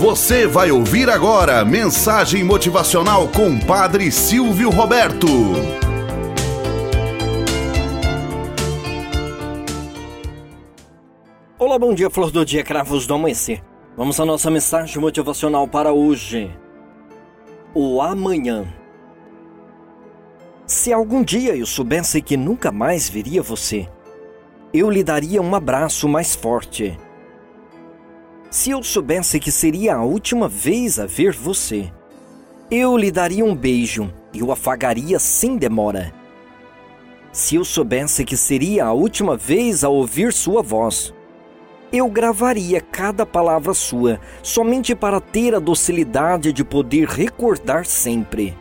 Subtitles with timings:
[0.00, 5.26] Você vai ouvir agora mensagem motivacional com Padre Silvio Roberto.
[11.58, 13.62] Olá, bom dia, flor do dia, cravos do amanhecer.
[13.94, 16.50] Vamos à nossa mensagem motivacional para hoje.
[17.74, 18.66] O amanhã.
[20.66, 23.86] Se algum dia eu soubesse que nunca mais veria você,
[24.72, 26.98] eu lhe daria um abraço mais forte
[28.50, 31.90] se eu soubesse que seria a última vez a ver você,
[32.68, 36.12] eu lhe daria um beijo e o afagaria sem demora.
[37.32, 41.14] Se eu soubesse que seria a última vez a ouvir sua voz,
[41.92, 48.56] eu gravaria cada palavra sua, somente para ter a docilidade de poder recordar sempre.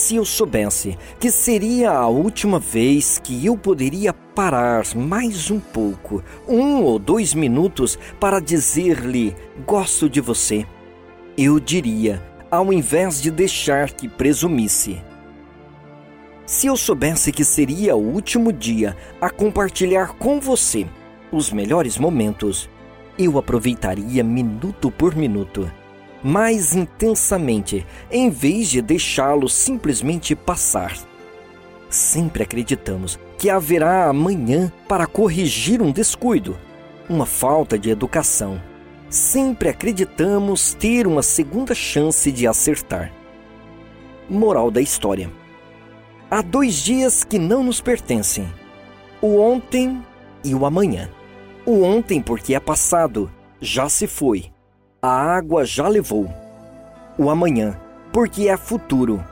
[0.00, 6.24] Se eu soubesse que seria a última vez que eu poderia parar mais um pouco,
[6.48, 9.36] um ou dois minutos, para dizer-lhe:
[9.66, 10.64] Gosto de você,
[11.36, 15.02] eu diria, ao invés de deixar que presumisse.
[16.46, 20.86] Se eu soubesse que seria o último dia a compartilhar com você
[21.30, 22.70] os melhores momentos,
[23.18, 25.70] eu aproveitaria minuto por minuto
[26.22, 30.96] mais intensamente, em vez de deixá-lo simplesmente passar.
[31.88, 36.56] Sempre acreditamos que haverá amanhã para corrigir um descuido,
[37.08, 38.60] uma falta de educação.
[39.08, 43.12] Sempre acreditamos ter uma segunda chance de acertar.
[44.28, 45.28] Moral da história:
[46.30, 48.46] Há dois dias que não nos pertencem:
[49.20, 50.00] o ontem
[50.44, 51.10] e o amanhã.
[51.66, 54.50] O ontem, porque é passado, já se foi
[55.02, 56.30] a água já levou.
[57.16, 57.78] O amanhã,
[58.12, 59.24] porque é futuro.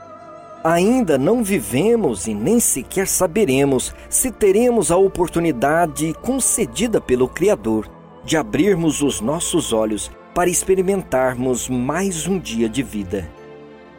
[0.63, 7.87] Ainda não vivemos e nem sequer saberemos se teremos a oportunidade concedida pelo Criador
[8.25, 13.29] de abrirmos os nossos olhos para experimentarmos mais um dia de vida.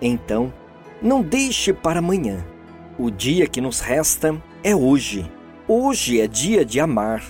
[0.03, 0.53] Então,
[1.01, 2.45] não deixe para amanhã.
[2.98, 5.30] O dia que nos resta é hoje.
[5.67, 7.23] Hoje é dia de amar,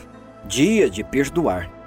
[0.46, 1.79] dia de perdoar.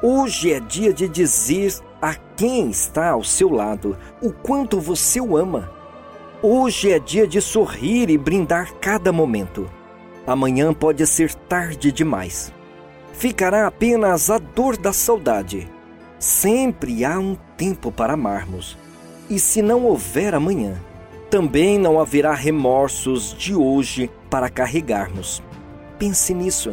[0.00, 5.36] Hoje é dia de dizer a quem está ao seu lado, o quanto você o
[5.36, 5.72] ama.
[6.40, 9.68] Hoje é dia de sorrir e brindar cada momento.
[10.24, 12.52] Amanhã pode ser tarde demais.
[13.12, 15.68] Ficará apenas a dor da saudade.
[16.16, 18.78] Sempre há um tempo para amarmos.
[19.28, 20.80] E se não houver amanhã,
[21.28, 25.42] também não haverá remorsos de hoje para carregarmos.
[25.98, 26.72] Pense nisso.